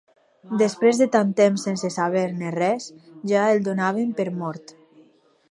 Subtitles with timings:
[0.61, 2.89] Després de tant temps sense saber-ne res,
[3.33, 4.77] ja el donàvem per mort.